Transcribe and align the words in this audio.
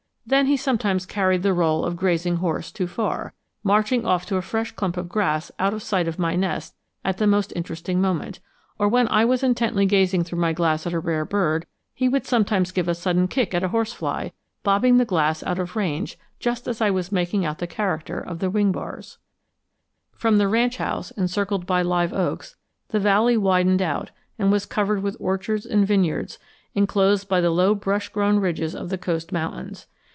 Then 0.23 0.45
he 0.45 0.55
sometimes 0.55 1.05
carried 1.05 1.43
the 1.43 1.49
rôle 1.49 1.83
of 1.85 1.97
grazing 1.97 2.37
horse 2.37 2.71
too 2.71 2.87
far, 2.87 3.33
marching 3.63 4.05
off 4.05 4.25
to 4.27 4.37
a 4.37 4.41
fresh 4.41 4.71
clump 4.71 4.95
of 4.95 5.09
grass 5.09 5.51
out 5.59 5.73
of 5.73 5.83
sight 5.83 6.07
of 6.07 6.19
my 6.19 6.37
nest 6.37 6.73
at 7.03 7.17
the 7.17 7.27
most 7.27 7.51
interesting 7.53 7.99
moment; 7.99 8.39
or 8.79 8.87
when 8.87 9.09
I 9.09 9.25
was 9.25 9.43
intently 9.43 9.85
gazing 9.85 10.23
through 10.23 10.39
my 10.39 10.53
glass 10.53 10.87
at 10.87 10.93
a 10.93 11.01
rare 11.01 11.25
bird, 11.25 11.65
he 11.93 12.07
would 12.07 12.25
sometimes 12.25 12.71
give 12.71 12.87
a 12.87 12.95
sudden 12.95 13.27
kick 13.27 13.53
at 13.53 13.63
a 13.63 13.69
horsefly, 13.69 14.29
bobbing 14.63 14.97
the 14.97 15.03
glass 15.05 15.43
out 15.43 15.59
of 15.59 15.75
range 15.75 16.17
just 16.39 16.65
as 16.65 16.79
I 16.79 16.89
was 16.91 17.11
making 17.11 17.43
out 17.43 17.57
the 17.57 17.67
character 17.67 18.19
of 18.21 18.39
the 18.39 18.49
wing 18.49 18.71
bars. 18.71 19.17
[Illustration: 20.13 20.13
OUR 20.13 20.17
VALLEY] 20.17 20.19
From 20.21 20.37
the 20.37 20.47
ranch 20.47 20.77
house, 20.77 21.11
encircled 21.11 21.65
by 21.65 21.81
live 21.81 22.13
oaks, 22.13 22.55
the 22.89 23.01
valley 23.01 23.35
widened 23.35 23.81
out, 23.81 24.11
and 24.39 24.49
was 24.49 24.65
covered 24.65 25.03
with 25.03 25.17
orchards 25.19 25.65
and 25.65 25.85
vineyards, 25.85 26.39
inclosed 26.73 27.27
by 27.27 27.41
the 27.41 27.49
low 27.49 27.75
brush 27.75 28.07
grown 28.07 28.37
ridges 28.39 28.73
of 28.73 28.87
the 28.87 28.99
Coast 28.99 29.33
Mountains. 29.33 29.87